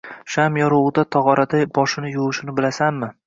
[0.35, 3.15] sham yorug‘ida tog‘orada boshini yuvishini bilasanmi?